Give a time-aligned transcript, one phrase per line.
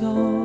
[0.00, 0.39] 多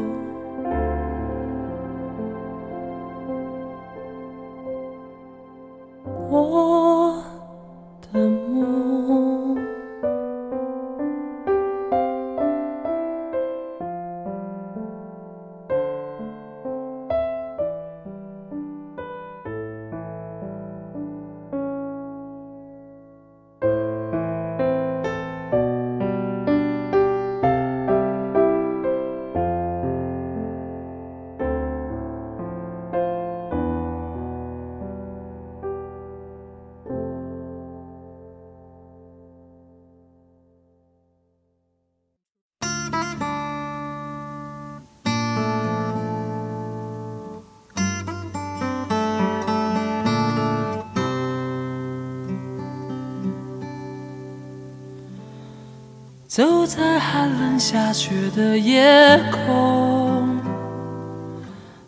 [56.36, 60.38] 走在寒冷下雪的夜空，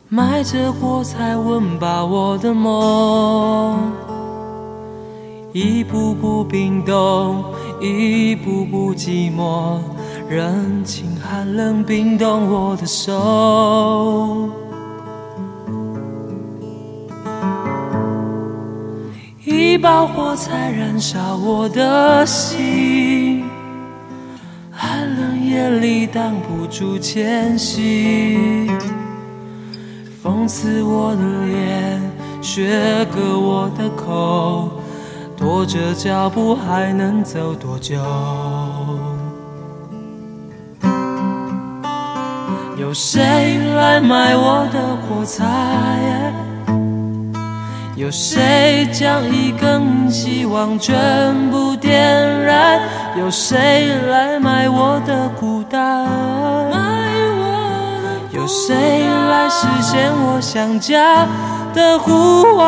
[0.07, 3.91] 埋着火柴温饱我的梦，
[5.51, 7.43] 一步步冰冻，
[7.81, 9.79] 一步步寂寞，
[10.29, 14.49] 任情寒冷冰冻我的手，
[19.43, 23.36] 一把火柴燃烧我的心。
[25.47, 28.67] 夜里挡不住前行，
[30.21, 32.01] 风刺我的脸，
[32.41, 34.69] 雪割我的口，
[35.37, 37.95] 拖着脚步还能走多久？
[42.77, 45.45] 有谁来买我的火柴？
[47.97, 50.95] 有谁将一根希望全
[51.49, 51.99] 部点
[52.45, 52.79] 燃？
[53.17, 56.07] 有谁来买我的孤单？
[58.31, 61.27] 有谁来实现我想家
[61.73, 62.67] 的呼唤？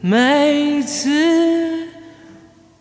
[0.00, 1.10] 每次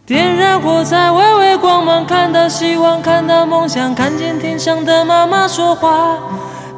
[0.05, 6.17] 点燃火柴，微微光芒，看到希望，看到梦想，看见天上的妈妈说话。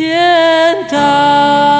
[0.00, 1.79] 天堂。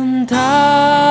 [0.00, 1.09] 等待。